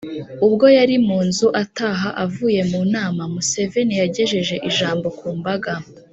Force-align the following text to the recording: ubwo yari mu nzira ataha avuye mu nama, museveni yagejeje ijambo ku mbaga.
ubwo 0.47 0.65
yari 0.77 0.95
mu 1.07 1.19
nzira 1.27 1.51
ataha 1.63 2.09
avuye 2.25 2.61
mu 2.71 2.81
nama, 2.95 3.21
museveni 3.33 3.93
yagejeje 4.01 4.55
ijambo 4.69 5.07
ku 5.17 5.27
mbaga. 5.39 5.73